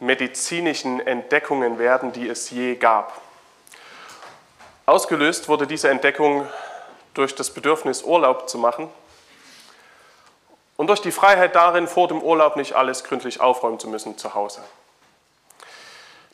[0.00, 3.20] medizinischen Entdeckungen werden, die es je gab.
[4.86, 6.46] Ausgelöst wurde diese Entdeckung
[7.14, 8.88] durch das Bedürfnis, Urlaub zu machen
[10.76, 14.34] und durch die Freiheit darin, vor dem Urlaub nicht alles gründlich aufräumen zu müssen zu
[14.34, 14.62] Hause.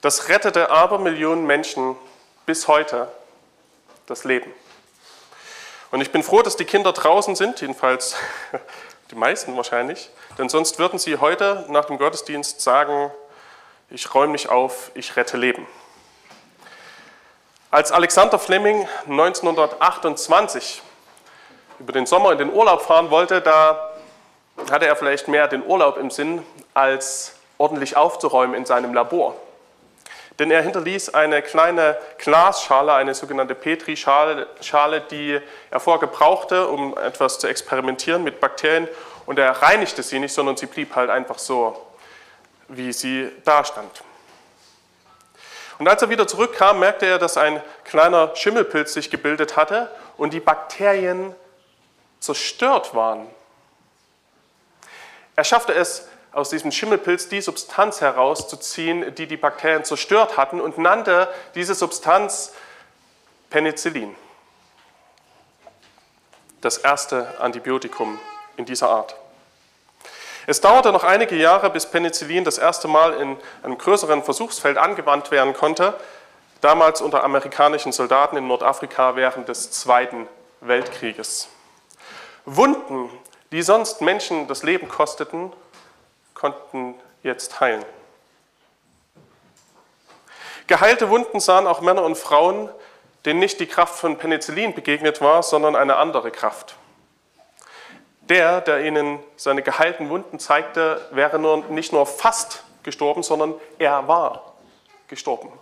[0.02, 1.96] Das rettete aber Millionen Menschen
[2.44, 3.08] bis heute
[4.06, 4.52] das Leben.
[5.90, 8.16] Und ich bin froh, dass die Kinder draußen sind, jedenfalls
[9.10, 13.10] die meisten wahrscheinlich, denn sonst würden sie heute nach dem Gottesdienst sagen,
[13.94, 15.66] ich räume nicht auf, ich rette Leben.
[17.70, 20.82] Als Alexander Fleming 1928
[21.78, 23.90] über den Sommer in den Urlaub fahren wollte, da
[24.70, 29.36] hatte er vielleicht mehr den Urlaub im Sinn, als ordentlich aufzuräumen in seinem Labor.
[30.40, 34.48] Denn er hinterließ eine kleine Glasschale, eine sogenannte Petri-Schale,
[35.10, 38.88] die er vorher gebrauchte, um etwas zu experimentieren mit Bakterien.
[39.26, 41.80] Und er reinigte sie nicht, sondern sie blieb halt einfach so
[42.68, 44.02] wie sie dastand.
[45.78, 50.32] Und als er wieder zurückkam, merkte er, dass ein kleiner Schimmelpilz sich gebildet hatte und
[50.32, 51.34] die Bakterien
[52.20, 53.26] zerstört waren.
[55.36, 60.78] Er schaffte es, aus diesem Schimmelpilz die Substanz herauszuziehen, die die Bakterien zerstört hatten und
[60.78, 62.52] nannte diese Substanz
[63.50, 64.16] Penicillin.
[66.60, 68.18] Das erste Antibiotikum
[68.56, 69.14] in dieser Art.
[70.46, 75.30] Es dauerte noch einige Jahre, bis Penicillin das erste Mal in einem größeren Versuchsfeld angewandt
[75.30, 75.94] werden konnte,
[76.60, 80.28] damals unter amerikanischen Soldaten in Nordafrika während des Zweiten
[80.60, 81.48] Weltkrieges.
[82.44, 83.10] Wunden,
[83.52, 85.52] die sonst Menschen das Leben kosteten,
[86.34, 87.84] konnten jetzt heilen.
[90.66, 92.70] Geheilte Wunden sahen auch Männer und Frauen,
[93.24, 96.76] denen nicht die Kraft von Penicillin begegnet war, sondern eine andere Kraft.
[98.28, 104.08] Der, der ihnen seine geheilten Wunden zeigte, wäre nur, nicht nur fast gestorben, sondern er
[104.08, 104.54] war
[105.08, 105.52] gestorben.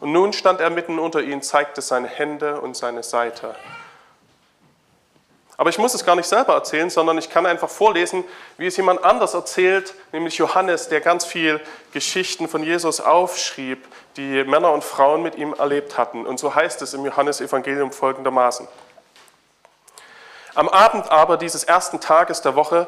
[0.00, 3.54] Und nun stand er mitten unter ihnen, zeigte seine Hände und seine Seite.
[5.56, 8.24] Aber ich muss es gar nicht selber erzählen, sondern ich kann einfach vorlesen,
[8.58, 11.60] wie es jemand anders erzählt, nämlich Johannes, der ganz viel
[11.92, 13.86] Geschichten von Jesus aufschrieb,
[14.16, 16.26] die Männer und Frauen mit ihm erlebt hatten.
[16.26, 18.66] Und so heißt es im Johannesevangelium folgendermaßen.
[20.54, 22.86] Am Abend aber dieses ersten Tages der Woche,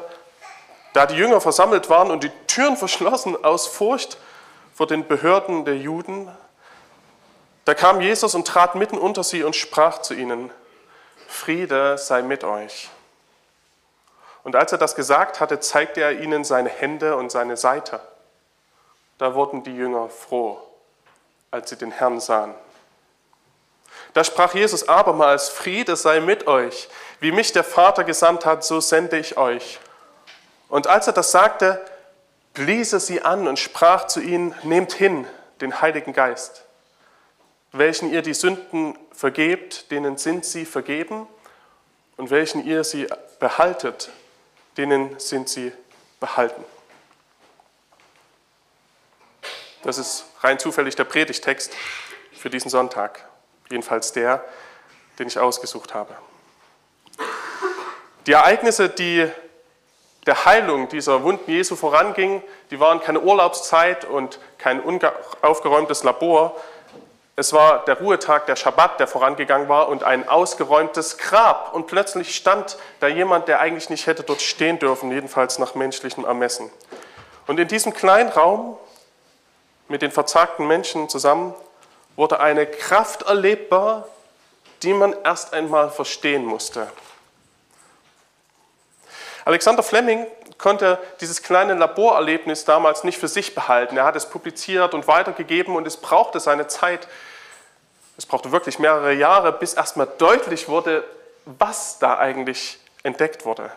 [0.93, 4.17] da die Jünger versammelt waren und die Türen verschlossen aus Furcht
[4.73, 6.29] vor den Behörden der Juden,
[7.65, 10.51] da kam Jesus und trat mitten unter sie und sprach zu ihnen,
[11.27, 12.89] Friede sei mit euch.
[14.43, 17.99] Und als er das gesagt hatte, zeigte er ihnen seine Hände und seine Seite.
[19.17, 20.61] Da wurden die Jünger froh,
[21.49, 22.53] als sie den Herrn sahen.
[24.15, 26.87] Da sprach Jesus abermals, Friede sei mit euch.
[27.19, 29.77] Wie mich der Vater gesandt hat, so sende ich euch.
[30.69, 31.85] Und als er das sagte,
[32.53, 35.27] blies er sie an und sprach zu ihnen, nehmt hin
[35.59, 36.63] den Heiligen Geist,
[37.73, 41.27] welchen ihr die Sünden vergebt, denen sind sie vergeben,
[42.15, 43.07] und welchen ihr sie
[43.41, 44.09] behaltet,
[44.77, 45.73] denen sind sie
[46.21, 46.63] behalten.
[49.83, 51.73] Das ist rein zufällig der Predigtext
[52.31, 53.27] für diesen Sonntag,
[53.69, 54.43] jedenfalls der,
[55.19, 56.15] den ich ausgesucht habe.
[58.27, 59.29] Die Ereignisse, die
[60.25, 64.81] der Heilung dieser Wunden Jesu vorangingen, die waren keine Urlaubszeit und kein
[65.41, 66.55] aufgeräumtes Labor.
[67.35, 71.73] Es war der Ruhetag, der Schabbat, der vorangegangen war und ein ausgeräumtes Grab.
[71.75, 76.25] Und plötzlich stand da jemand, der eigentlich nicht hätte dort stehen dürfen, jedenfalls nach menschlichem
[76.25, 76.71] Ermessen.
[77.45, 78.77] Und in diesem kleinen Raum
[79.87, 81.53] mit den verzagten Menschen zusammen
[82.15, 84.07] wurde eine Kraft erlebbar,
[84.83, 86.87] die man erst einmal verstehen musste.
[89.45, 90.25] Alexander Fleming
[90.57, 93.97] konnte dieses kleine Laborerlebnis damals nicht für sich behalten.
[93.97, 97.07] Er hat es publiziert und weitergegeben und es brauchte seine Zeit.
[98.17, 101.03] Es brauchte wirklich mehrere Jahre, bis erstmal deutlich wurde,
[101.45, 103.69] was da eigentlich entdeckt wurde.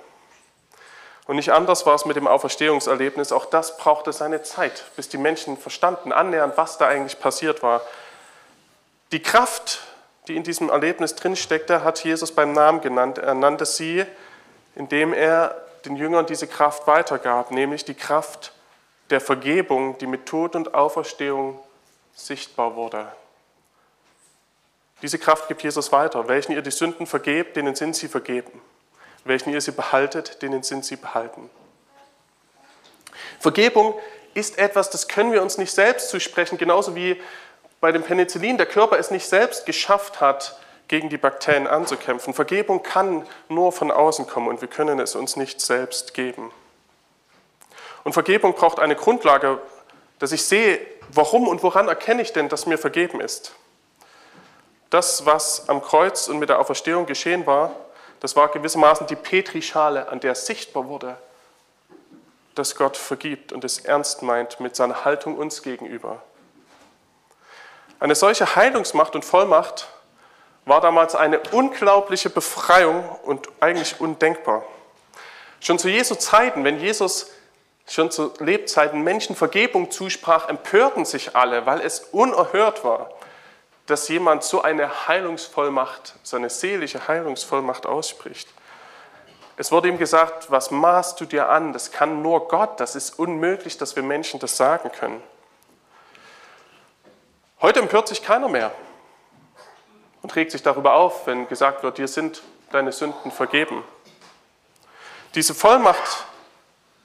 [1.27, 3.33] Und nicht anders war es mit dem Auferstehungserlebnis.
[3.33, 7.83] Auch das brauchte seine Zeit, bis die Menschen verstanden, annähernd, was da eigentlich passiert war.
[9.13, 9.81] Die Kraft,
[10.27, 13.19] die in diesem Erlebnis drinsteckte, hat Jesus beim Namen genannt.
[13.19, 14.05] Er nannte sie
[14.79, 18.53] indem er den Jüngern diese Kraft weitergab, nämlich die Kraft
[19.11, 21.59] der Vergebung, die mit Tod und Auferstehung
[22.15, 23.11] sichtbar wurde.
[25.03, 26.29] Diese Kraft gibt Jesus weiter.
[26.29, 28.61] Welchen ihr die Sünden vergebt, denen sind sie vergeben.
[29.25, 31.51] Welchen ihr sie behaltet, denen sind sie behalten.
[33.41, 33.95] Vergebung
[34.35, 37.21] ist etwas, das können wir uns nicht selbst zusprechen, genauso wie
[37.81, 40.59] bei dem Penicillin der Körper es nicht selbst geschafft hat,
[40.89, 42.33] gegen die Bakterien anzukämpfen.
[42.35, 46.51] Vergebung kann nur von außen kommen und wir können es uns nicht selbst geben.
[48.05, 49.61] Und Vergebung braucht eine Grundlage,
[50.19, 50.81] dass ich sehe,
[51.11, 53.53] warum und woran erkenne ich denn, dass mir vergeben ist.
[54.89, 57.73] Das, was am Kreuz und mit der Auferstehung geschehen war,
[58.21, 61.19] das war gewissermaßen die Petrischale, an der sichtbar wurde,
[62.55, 66.23] dass Gott vergibt und es ernst meint mit seiner Haltung uns gegenüber.
[68.01, 69.89] Eine solche Heilungsmacht und Vollmacht
[70.65, 74.65] war damals eine unglaubliche Befreiung und eigentlich undenkbar.
[75.61, 77.33] Schon zu Jesu Zeiten, wenn Jesus
[77.89, 83.11] schon zu Lebzeiten Menschen Vergebung zusprach, empörten sich alle, weil es unerhört war,
[83.87, 88.49] dass jemand so eine Heilungsvollmacht, so eine seelische Heilungsvollmacht ausspricht.
[89.57, 91.73] Es wurde ihm gesagt, was maßt du dir an?
[91.73, 95.21] Das kann nur Gott, das ist unmöglich, dass wir Menschen das sagen können.
[97.61, 98.71] Heute empört sich keiner mehr
[100.23, 102.41] und regt sich darüber auf, wenn gesagt wird, dir sind
[102.71, 103.83] deine Sünden vergeben.
[105.35, 106.25] Diese Vollmacht,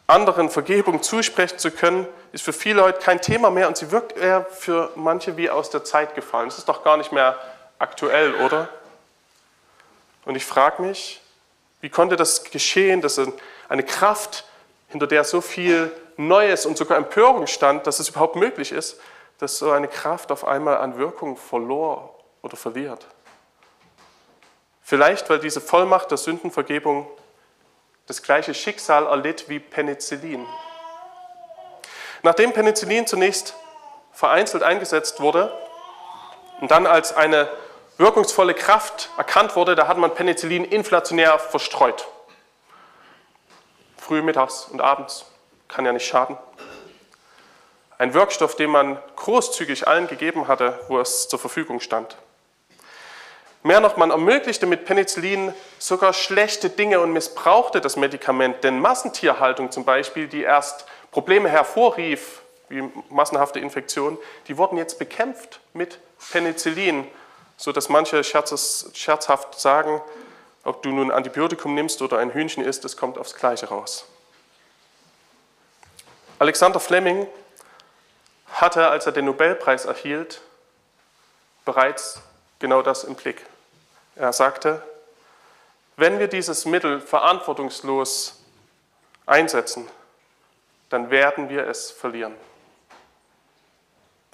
[0.05, 4.15] anderen Vergebung zusprechen zu können, ist für viele heute kein Thema mehr und sie wirkt
[4.15, 6.49] eher für manche wie aus der Zeit gefallen.
[6.49, 7.35] Das ist doch gar nicht mehr
[7.79, 8.69] aktuell, oder?
[10.25, 11.19] Und ich frage mich,
[11.81, 13.19] wie konnte das geschehen, dass
[13.69, 14.45] eine Kraft,
[14.89, 18.99] hinter der so viel Neues und sogar Empörung stand, dass es überhaupt möglich ist,
[19.43, 23.05] dass so eine Kraft auf einmal an Wirkung verlor oder verliert.
[24.81, 27.05] Vielleicht, weil diese Vollmacht der Sündenvergebung
[28.05, 30.47] das gleiche Schicksal erlitt wie Penicillin.
[32.21, 33.53] Nachdem Penicillin zunächst
[34.13, 35.53] vereinzelt eingesetzt wurde
[36.61, 37.49] und dann als eine
[37.97, 42.07] wirkungsvolle Kraft erkannt wurde, da hat man Penicillin inflationär verstreut.
[43.97, 45.25] Früh, mittags und abends,
[45.67, 46.37] kann ja nicht schaden.
[47.97, 52.17] Ein Wirkstoff, den man großzügig allen gegeben hatte, wo es zur Verfügung stand.
[53.65, 59.71] Mehr noch, man ermöglichte mit Penicillin sogar schlechte Dinge und missbrauchte das Medikament, denn Massentierhaltung
[59.71, 64.17] zum Beispiel, die erst Probleme hervorrief, wie massenhafte Infektionen,
[64.47, 65.99] die wurden jetzt bekämpft mit
[66.31, 67.07] Penicillin,
[67.55, 70.01] sodass manche scherzhaft sagen,
[70.65, 74.05] ob du nun Antibiotikum nimmst oder ein Hühnchen isst, es kommt aufs Gleiche raus.
[76.39, 77.27] Alexander Fleming
[78.63, 80.41] hatte, als er den Nobelpreis erhielt,
[81.65, 82.21] bereits
[82.59, 83.45] genau das im Blick.
[84.15, 84.81] Er sagte,
[85.97, 88.41] wenn wir dieses Mittel verantwortungslos
[89.25, 89.89] einsetzen,
[90.89, 92.35] dann werden wir es verlieren.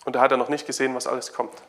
[0.05, 1.61] Und da hat er noch nicht gesehen, was alles kommt.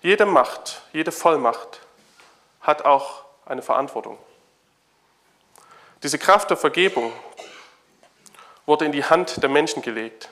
[0.00, 1.80] Jede Macht, jede Vollmacht
[2.62, 4.18] hat auch eine Verantwortung.
[6.02, 7.12] Diese Kraft der Vergebung
[8.64, 10.30] wurde in die Hand der Menschen gelegt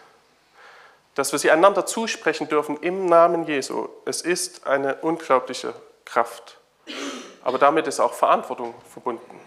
[1.17, 3.89] dass wir sie einander zusprechen dürfen im Namen Jesu.
[4.05, 5.75] Es ist eine unglaubliche
[6.05, 6.59] Kraft.
[7.43, 9.41] Aber damit ist auch Verantwortung verbunden.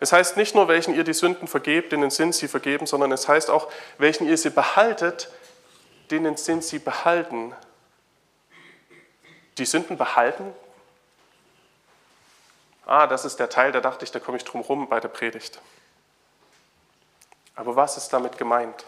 [0.00, 3.28] Es heißt nicht nur, welchen ihr die Sünden vergebt, denen sind sie vergeben, sondern es
[3.28, 5.30] heißt auch, welchen ihr sie behaltet,
[6.10, 7.54] denen sind sie behalten.
[9.56, 10.52] Die Sünden behalten?
[12.86, 15.08] Ah, das ist der Teil, da dachte ich, da komme ich drum rum bei der
[15.08, 15.60] Predigt.
[17.54, 18.84] Aber was ist damit gemeint?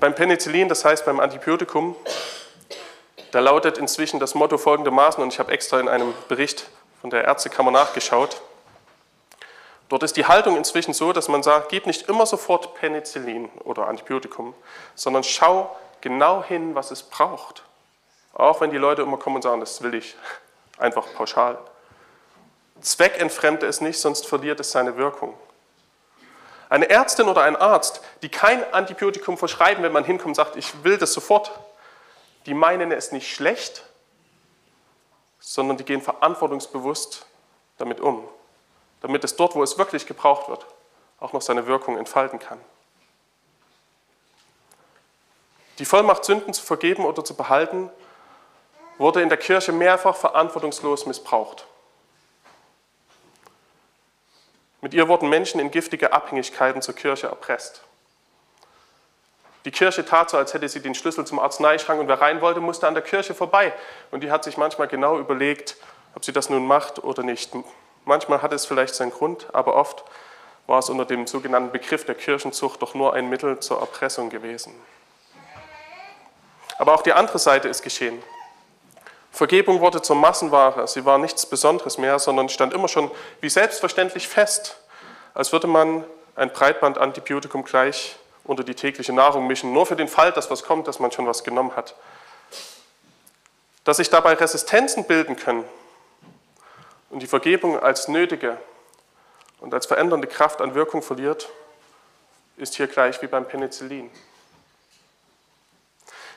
[0.00, 1.94] Beim Penicillin, das heißt beim Antibiotikum,
[3.32, 6.70] da lautet inzwischen das Motto folgendermaßen, und ich habe extra in einem Bericht
[7.02, 8.40] von der Ärztekammer nachgeschaut.
[9.90, 13.88] Dort ist die Haltung inzwischen so, dass man sagt, gib nicht immer sofort Penicillin oder
[13.88, 14.54] Antibiotikum,
[14.94, 17.62] sondern schau genau hin, was es braucht.
[18.32, 20.16] Auch wenn die Leute immer kommen und sagen, das will ich,
[20.78, 21.58] einfach pauschal.
[22.80, 25.34] Zweck entfremde es nicht, sonst verliert es seine Wirkung.
[26.70, 30.84] Eine Ärztin oder ein Arzt, die kein Antibiotikum verschreiben, wenn man hinkommt und sagt, ich
[30.84, 31.50] will das sofort,
[32.46, 33.84] die meinen es nicht schlecht,
[35.40, 37.26] sondern die gehen verantwortungsbewusst
[37.76, 38.26] damit um,
[39.00, 40.66] damit es dort, wo es wirklich gebraucht wird,
[41.18, 42.60] auch noch seine Wirkung entfalten kann.
[45.78, 47.90] Die Vollmacht, Sünden zu vergeben oder zu behalten,
[48.98, 51.66] wurde in der Kirche mehrfach verantwortungslos missbraucht.
[54.80, 57.82] Mit ihr wurden Menschen in giftige Abhängigkeiten zur Kirche erpresst.
[59.66, 62.60] Die Kirche tat so, als hätte sie den Schlüssel zum Arzneischrank und wer rein wollte,
[62.60, 63.74] musste an der Kirche vorbei.
[64.10, 65.76] Und die hat sich manchmal genau überlegt,
[66.14, 67.52] ob sie das nun macht oder nicht.
[68.06, 70.04] Manchmal hat es vielleicht seinen Grund, aber oft
[70.66, 74.72] war es unter dem sogenannten Begriff der Kirchenzucht doch nur ein Mittel zur Erpressung gewesen.
[76.78, 78.22] Aber auch die andere Seite ist geschehen.
[79.30, 80.86] Vergebung wurde zur Massenware.
[80.88, 83.10] Sie war nichts Besonderes mehr, sondern stand immer schon
[83.40, 84.76] wie selbstverständlich fest,
[85.34, 86.04] als würde man
[86.36, 90.88] ein Breitbandantibiotikum gleich unter die tägliche Nahrung mischen, nur für den Fall, dass was kommt,
[90.88, 91.94] dass man schon was genommen hat.
[93.84, 95.64] Dass sich dabei Resistenzen bilden können
[97.10, 98.56] und die Vergebung als nötige
[99.60, 101.48] und als verändernde Kraft an Wirkung verliert,
[102.56, 104.10] ist hier gleich wie beim Penicillin.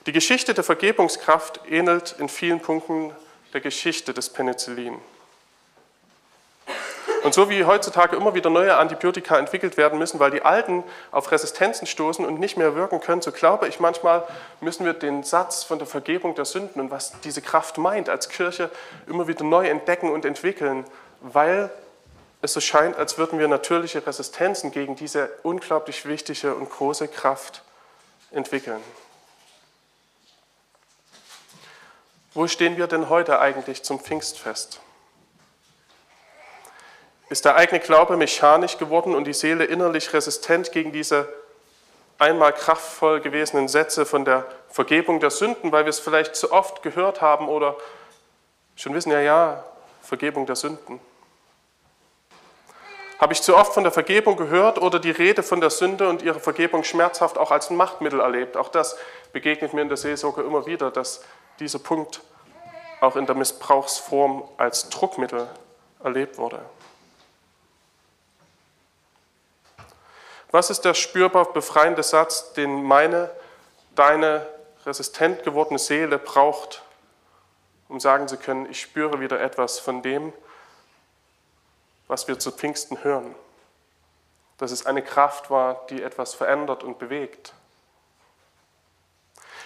[0.06, 3.16] Die Geschichte der Vergebungskraft ähnelt in vielen Punkten
[3.54, 5.00] der Geschichte des Penicillin.
[7.24, 11.32] Und so wie heutzutage immer wieder neue Antibiotika entwickelt werden müssen, weil die alten auf
[11.32, 14.28] Resistenzen stoßen und nicht mehr wirken können, so glaube ich manchmal,
[14.60, 18.28] müssen wir den Satz von der Vergebung der Sünden und was diese Kraft meint, als
[18.28, 18.70] Kirche
[19.08, 20.84] immer wieder neu entdecken und entwickeln,
[21.22, 21.70] weil
[22.42, 27.62] es so scheint, als würden wir natürliche Resistenzen gegen diese unglaublich wichtige und große Kraft
[28.32, 28.82] entwickeln.
[32.34, 34.80] Wo stehen wir denn heute eigentlich zum Pfingstfest?
[37.30, 41.28] Ist der eigene Glaube mechanisch geworden und die Seele innerlich resistent gegen diese
[42.18, 46.82] einmal kraftvoll gewesenen Sätze von der Vergebung der Sünden, weil wir es vielleicht zu oft
[46.82, 47.76] gehört haben oder
[48.76, 49.64] schon wissen, ja, ja,
[50.02, 51.00] Vergebung der Sünden.
[53.20, 56.24] Habe ich zu oft von der Vergebung gehört oder die Rede von der Sünde und
[56.24, 58.58] ihrer Vergebung schmerzhaft auch als ein Machtmittel erlebt?
[58.58, 58.98] Auch das
[59.32, 61.22] begegnet mir in der Seelsorge immer wieder, dass
[61.64, 62.22] dieser Punkt
[63.00, 65.48] auch in der Missbrauchsform als Druckmittel
[66.04, 66.60] erlebt wurde.
[70.52, 73.32] Was ist der spürbar befreiende Satz, den meine,
[73.96, 74.46] deine
[74.86, 76.84] resistent gewordene Seele braucht,
[77.88, 80.34] um sagen zu können, ich spüre wieder etwas von dem,
[82.08, 83.34] was wir zu Pfingsten hören?
[84.58, 87.54] Dass es eine Kraft war, die etwas verändert und bewegt.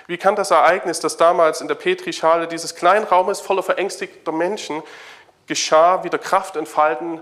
[0.08, 4.82] Wie kann das Ereignis, das damals in der Petrischale dieses kleinen Raumes voller verängstigter Menschen
[5.48, 7.22] geschah, wieder Kraft entfalten,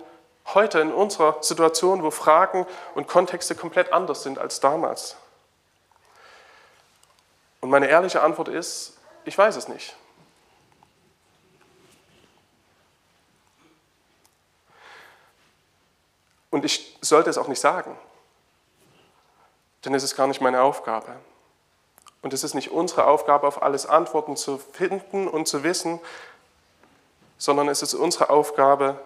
[0.53, 5.17] heute in unserer Situation, wo Fragen und Kontexte komplett anders sind als damals?
[7.59, 9.95] Und meine ehrliche Antwort ist, ich weiß es nicht.
[16.51, 17.97] Und ich sollte es auch nicht sagen,
[19.83, 21.15] denn es ist gar nicht meine Aufgabe.
[22.25, 25.99] Und es ist nicht unsere Aufgabe, auf alles Antworten zu finden und zu wissen,
[27.37, 28.99] sondern es ist unsere Aufgabe,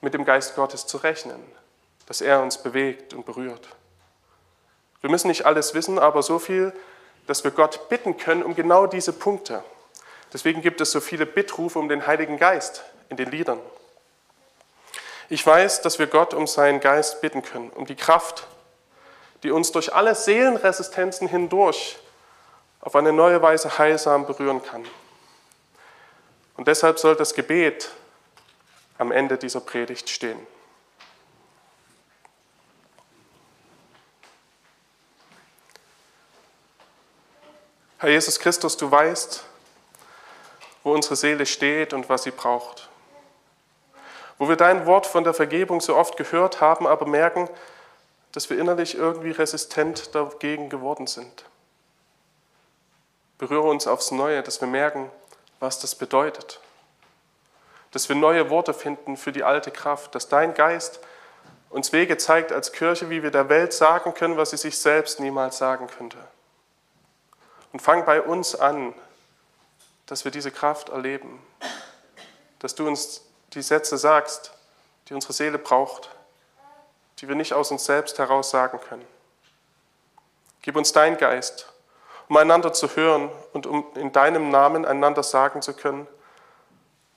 [0.00, 1.44] mit dem Geist Gottes zu rechnen,
[2.06, 3.68] dass er uns bewegt und berührt.
[5.02, 6.72] Wir müssen nicht alles wissen, aber so viel,
[7.26, 9.62] dass wir Gott bitten können um genau diese Punkte.
[10.32, 13.60] Deswegen gibt es so viele Bittrufe um den Heiligen Geist in den Liedern.
[15.28, 18.46] Ich weiß, dass wir Gott um seinen Geist bitten können, um die Kraft,
[19.42, 21.98] die uns durch alle Seelenresistenzen hindurch
[22.82, 24.84] auf eine neue Weise heilsam berühren kann.
[26.56, 27.90] Und deshalb soll das Gebet
[28.98, 30.38] am Ende dieser Predigt stehen.
[37.98, 39.44] Herr Jesus Christus, du weißt,
[40.82, 42.88] wo unsere Seele steht und was sie braucht.
[44.38, 47.48] Wo wir dein Wort von der Vergebung so oft gehört haben, aber merken,
[48.32, 51.44] dass wir innerlich irgendwie resistent dagegen geworden sind.
[53.42, 55.10] Berühre uns aufs Neue, dass wir merken,
[55.58, 56.60] was das bedeutet.
[57.90, 61.00] Dass wir neue Worte finden für die alte Kraft, dass dein Geist
[61.68, 65.18] uns Wege zeigt als Kirche, wie wir der Welt sagen können, was sie sich selbst
[65.18, 66.18] niemals sagen könnte.
[67.72, 68.94] Und fang bei uns an,
[70.06, 71.44] dass wir diese Kraft erleben,
[72.60, 73.22] dass du uns
[73.54, 74.52] die Sätze sagst,
[75.08, 76.10] die unsere Seele braucht,
[77.18, 79.04] die wir nicht aus uns selbst heraus sagen können.
[80.60, 81.71] Gib uns dein Geist
[82.32, 86.08] um einander zu hören und um in deinem Namen einander sagen zu können,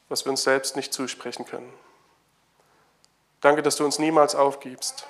[0.10, 1.72] was wir uns selbst nicht zusprechen können.
[3.40, 5.08] Danke, dass du uns niemals aufgibst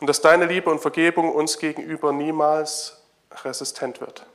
[0.00, 3.00] und dass deine Liebe und Vergebung uns gegenüber niemals
[3.42, 4.26] resistent wird.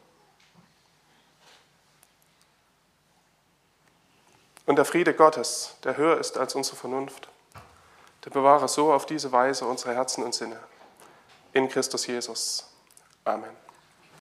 [4.65, 7.27] Und der Friede Gottes, der höher ist als unsere Vernunft,
[8.25, 10.59] der bewahre so auf diese Weise unsere Herzen und Sinne.
[11.51, 12.67] In Christus Jesus.
[13.25, 13.62] Amen.